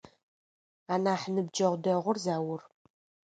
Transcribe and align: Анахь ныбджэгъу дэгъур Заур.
Анахь 0.93 1.27
ныбджэгъу 1.33 1.77
дэгъур 1.83 2.17
Заур. 2.23 2.61